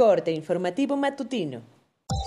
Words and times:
Corte 0.00 0.32
informativo 0.32 0.96
matutino. 0.96 1.60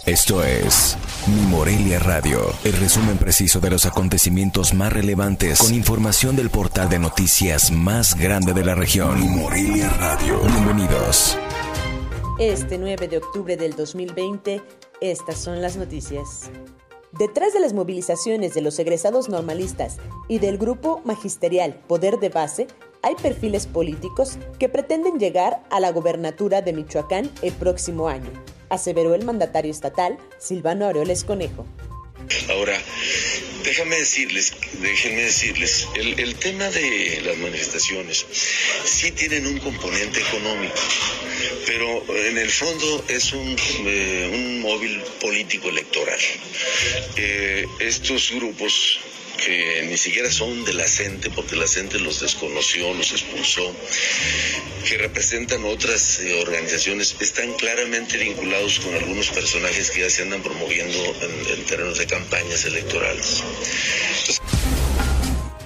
Esto 0.05 0.43
es 0.43 0.95
Mi 1.25 1.41
Morelia 1.47 1.97
Radio, 1.97 2.53
el 2.63 2.73
resumen 2.73 3.17
preciso 3.17 3.59
de 3.59 3.71
los 3.71 3.87
acontecimientos 3.87 4.75
más 4.75 4.93
relevantes 4.93 5.57
con 5.57 5.73
información 5.73 6.35
del 6.35 6.51
portal 6.51 6.87
de 6.87 6.99
noticias 6.99 7.71
más 7.71 8.15
grande 8.15 8.53
de 8.53 8.63
la 8.63 8.75
región. 8.75 9.19
Mi 9.19 9.27
Morelia 9.27 9.89
Radio. 9.89 10.39
Bienvenidos. 10.41 11.35
Este 12.37 12.77
9 12.77 13.07
de 13.07 13.17
octubre 13.17 13.57
del 13.57 13.75
2020, 13.75 14.61
estas 15.01 15.39
son 15.39 15.59
las 15.59 15.75
noticias. 15.75 16.51
Detrás 17.11 17.53
de 17.53 17.59
las 17.59 17.73
movilizaciones 17.73 18.53
de 18.53 18.61
los 18.61 18.77
egresados 18.77 19.29
normalistas 19.29 19.97
y 20.27 20.37
del 20.37 20.59
grupo 20.59 21.01
magisterial 21.05 21.81
Poder 21.87 22.19
de 22.19 22.29
Base, 22.29 22.67
hay 23.03 23.15
perfiles 23.15 23.67
políticos 23.67 24.39
que 24.57 24.69
pretenden 24.69 25.19
llegar 25.19 25.61
a 25.69 25.79
la 25.79 25.91
gobernatura 25.91 26.61
de 26.61 26.73
Michoacán 26.73 27.29
el 27.41 27.53
próximo 27.53 28.07
año, 28.07 28.31
aseveró 28.69 29.13
el 29.13 29.25
mandatario 29.25 29.71
estatal 29.71 30.17
Silvano 30.39 30.85
Aureoles 30.85 31.23
Conejo. 31.23 31.67
Ahora, 32.49 32.81
déjame 33.65 33.97
decirles, 33.97 34.53
déjenme 34.81 35.23
decirles, 35.23 35.87
el, 35.95 36.35
tema 36.35 36.69
de 36.69 37.21
las 37.25 37.37
manifestaciones 37.37 38.25
sí 38.85 39.11
tienen 39.11 39.45
un 39.45 39.59
componente 39.59 40.21
económico, 40.21 40.79
pero 41.65 42.03
en 42.15 42.37
el 42.37 42.49
fondo 42.49 43.03
es 43.09 43.33
un, 43.33 43.55
eh, 43.85 44.59
móvil 44.61 45.01
político 45.19 45.67
electoral. 45.67 46.19
Eh, 47.17 47.67
estos 47.81 48.31
grupos 48.31 48.99
que 49.37 49.85
ni 49.89 49.97
siquiera 49.97 50.31
son 50.31 50.63
de 50.65 50.73
la 50.73 50.87
CENTE, 50.87 51.29
porque 51.31 51.55
la 51.55 51.67
CENTE 51.67 51.99
los 51.99 52.19
desconoció, 52.19 52.93
los 52.93 53.11
expulsó, 53.11 53.73
que 54.87 54.97
representan 54.97 55.63
otras 55.65 56.19
eh, 56.19 56.41
organizaciones, 56.41 57.15
están 57.19 57.53
claramente 57.53 58.17
vinculados 58.17 58.79
con 58.79 58.93
algunos 58.95 59.29
personajes 59.29 59.91
que 59.91 60.01
ya 60.01 60.09
se 60.09 60.23
andan 60.23 60.41
promoviendo 60.41 60.97
en, 61.21 61.59
en 61.59 61.65
terrenos 61.65 61.97
de 61.97 62.07
campañas 62.07 62.65
electorales. 62.65 63.43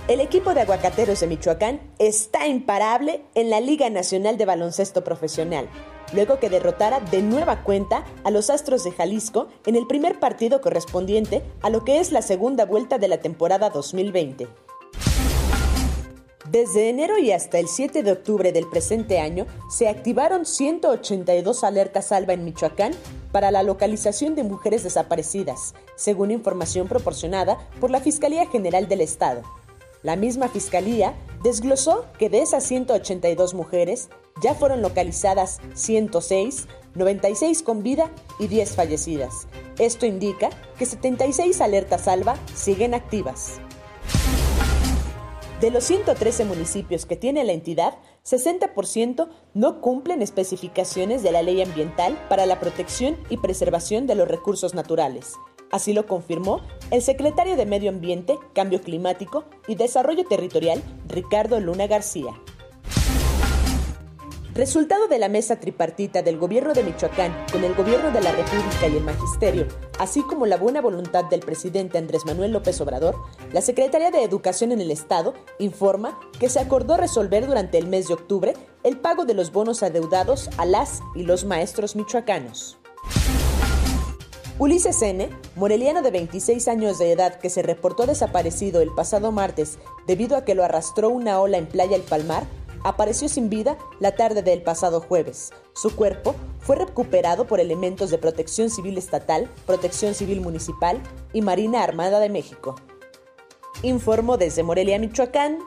El 0.07 0.21
equipo 0.21 0.53
de 0.53 0.61
aguacateros 0.61 1.19
de 1.19 1.27
Michoacán 1.27 1.81
está 1.99 2.47
imparable 2.47 3.21
en 3.35 3.49
la 3.49 3.59
Liga 3.59 3.89
Nacional 3.89 4.37
de 4.37 4.45
Baloncesto 4.45 5.03
Profesional 5.03 5.69
luego 6.13 6.39
que 6.39 6.49
derrotara 6.49 6.99
de 6.99 7.21
nueva 7.21 7.63
cuenta 7.63 8.05
a 8.23 8.31
los 8.31 8.49
Astros 8.49 8.83
de 8.83 8.91
Jalisco 8.91 9.47
en 9.65 9.75
el 9.75 9.87
primer 9.87 10.19
partido 10.19 10.61
correspondiente 10.61 11.43
a 11.61 11.69
lo 11.69 11.83
que 11.83 11.99
es 11.99 12.11
la 12.11 12.21
segunda 12.21 12.65
vuelta 12.65 12.97
de 12.97 13.07
la 13.07 13.19
temporada 13.19 13.69
2020. 13.69 14.47
Desde 16.49 16.87
enero 16.87 17.17
y 17.17 17.31
hasta 17.33 17.59
el 17.59 17.67
7 17.67 18.03
de 18.03 18.11
octubre 18.13 18.53
del 18.53 18.69
presente 18.69 19.19
año 19.19 19.47
se 19.69 19.89
activaron 19.89 20.45
182 20.45 21.65
alertas 21.65 22.13
alba 22.13 22.33
en 22.33 22.45
Michoacán 22.45 22.93
para 23.33 23.51
la 23.51 23.63
localización 23.63 24.33
de 24.33 24.43
mujeres 24.43 24.83
desaparecidas, 24.83 25.73
según 25.97 26.31
información 26.31 26.87
proporcionada 26.87 27.57
por 27.81 27.91
la 27.91 27.99
Fiscalía 27.99 28.47
General 28.47 28.87
del 28.87 29.01
Estado. 29.01 29.41
La 30.03 30.15
misma 30.15 30.47
Fiscalía 30.47 31.15
desglosó 31.43 32.05
que 32.17 32.29
de 32.29 32.41
esas 32.41 32.63
182 32.63 33.53
mujeres 33.53 34.09
ya 34.41 34.53
fueron 34.53 34.81
localizadas 34.81 35.59
106, 35.73 36.67
96 36.95 37.63
con 37.63 37.83
vida 37.83 38.11
y 38.39 38.47
10 38.47 38.75
fallecidas. 38.75 39.47
Esto 39.79 40.05
indica 40.05 40.49
que 40.77 40.85
76 40.85 41.61
alertas 41.61 42.07
alba 42.07 42.35
siguen 42.53 42.93
activas. 42.93 43.59
De 45.61 45.71
los 45.71 45.85
113 45.85 46.45
municipios 46.45 47.07
que 47.07 47.15
tiene 47.15 47.43
la 47.43 47.51
entidad, 47.51 47.97
60% 48.23 49.27
no 49.55 49.81
cumplen 49.81 50.21
especificaciones 50.21 51.23
de 51.23 51.31
la 51.31 51.41
ley 51.41 51.63
ambiental 51.63 52.15
para 52.29 52.45
la 52.45 52.59
protección 52.59 53.17
y 53.29 53.37
preservación 53.37 54.05
de 54.05 54.13
los 54.13 54.27
recursos 54.27 54.75
naturales. 54.75 55.33
Así 55.71 55.93
lo 55.93 56.05
confirmó 56.05 56.61
el 56.91 57.01
secretario 57.01 57.55
de 57.55 57.65
Medio 57.65 57.89
Ambiente, 57.89 58.37
Cambio 58.53 58.81
Climático 58.81 59.45
y 59.67 59.75
Desarrollo 59.75 60.25
Territorial, 60.25 60.81
Ricardo 61.07 61.59
Luna 61.59 61.87
García. 61.87 62.33
Resultado 64.57 65.07
de 65.07 65.19
la 65.19 65.29
mesa 65.29 65.59
tripartita 65.59 66.23
del 66.23 66.39
gobierno 66.39 66.73
de 66.73 66.81
Michoacán 66.81 67.31
con 67.51 67.63
el 67.63 67.75
gobierno 67.75 68.09
de 68.09 68.21
la 68.21 68.31
República 68.31 68.87
y 68.87 68.97
el 68.97 69.03
Magisterio, 69.03 69.67
así 69.99 70.23
como 70.23 70.47
la 70.47 70.57
buena 70.57 70.81
voluntad 70.81 71.25
del 71.25 71.41
presidente 71.41 71.99
Andrés 71.99 72.25
Manuel 72.25 72.53
López 72.53 72.81
Obrador, 72.81 73.15
la 73.53 73.61
Secretaría 73.61 74.09
de 74.09 74.23
Educación 74.23 74.71
en 74.71 74.81
el 74.81 74.89
Estado 74.89 75.35
informa 75.59 76.19
que 76.39 76.49
se 76.49 76.59
acordó 76.59 76.97
resolver 76.97 77.45
durante 77.45 77.77
el 77.77 77.85
mes 77.85 78.07
de 78.07 78.15
octubre 78.15 78.53
el 78.83 78.97
pago 78.97 79.25
de 79.25 79.35
los 79.35 79.51
bonos 79.51 79.83
adeudados 79.83 80.49
a 80.57 80.65
las 80.65 81.01
y 81.13 81.21
los 81.21 81.45
maestros 81.45 81.95
michoacanos. 81.95 82.79
Ulises 84.57 84.99
N., 85.03 85.29
moreliano 85.55 86.01
de 86.01 86.09
26 86.09 86.67
años 86.67 86.97
de 86.97 87.11
edad 87.11 87.35
que 87.35 87.51
se 87.51 87.61
reportó 87.61 88.07
desaparecido 88.07 88.81
el 88.81 88.89
pasado 88.89 89.31
martes 89.31 89.77
debido 90.07 90.35
a 90.35 90.45
que 90.45 90.55
lo 90.55 90.63
arrastró 90.63 91.09
una 91.09 91.39
ola 91.39 91.59
en 91.59 91.67
Playa 91.67 91.95
El 91.95 92.01
Palmar, 92.01 92.47
apareció 92.87 93.29
sin 93.29 93.49
vida 93.49 93.77
la 93.99 94.15
tarde 94.15 94.41
del 94.41 94.61
pasado 94.61 95.01
jueves. 95.01 95.51
Su 95.73 95.95
cuerpo 95.95 96.35
fue 96.59 96.75
recuperado 96.75 97.45
por 97.45 97.59
elementos 97.59 98.09
de 98.09 98.17
Protección 98.17 98.69
Civil 98.69 98.97
Estatal, 98.97 99.49
Protección 99.65 100.13
Civil 100.13 100.41
Municipal 100.41 101.01
y 101.33 101.41
Marina 101.41 101.83
Armada 101.83 102.19
de 102.19 102.29
México. 102.29 102.75
Informó 103.83 104.37
desde 104.37 104.63
Morelia, 104.63 104.99
Michoacán, 104.99 105.59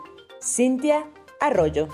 Cintia 0.43 1.07
Arroyo. 1.41 1.89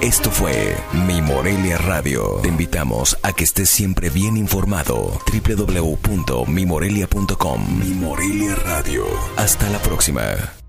Esto 0.00 0.30
fue 0.30 0.76
Mi 1.06 1.20
Morelia 1.20 1.76
Radio. 1.78 2.38
Te 2.42 2.48
invitamos 2.48 3.18
a 3.22 3.32
que 3.32 3.44
estés 3.44 3.68
siempre 3.68 4.10
bien 4.10 4.36
informado. 4.36 5.12
www.mimorelia.com 5.32 7.78
Mi 7.78 7.94
Morelia 7.94 8.54
Radio. 8.54 9.04
Hasta 9.36 9.68
la 9.70 9.78
próxima. 9.78 10.61